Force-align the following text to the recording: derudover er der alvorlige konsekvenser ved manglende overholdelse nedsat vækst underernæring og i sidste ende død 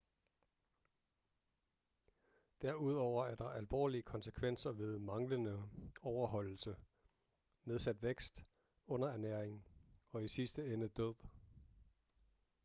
derudover 2.61 3.25
er 3.25 3.35
der 3.35 3.45
alvorlige 3.49 4.03
konsekvenser 4.03 4.71
ved 4.71 4.99
manglende 4.99 5.69
overholdelse 6.01 6.75
nedsat 7.63 8.01
vækst 8.03 8.45
underernæring 8.87 9.65
og 10.11 10.23
i 10.23 10.27
sidste 10.27 10.73
ende 10.73 10.89
død 10.89 11.13